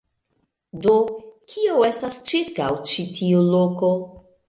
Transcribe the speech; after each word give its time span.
Do, 0.85 0.95
kio 1.53 1.85
estas 1.91 2.19
ĉirkaŭ 2.33 2.73
ĉi 2.93 3.09
tiu 3.19 3.49
loko? 3.55 3.97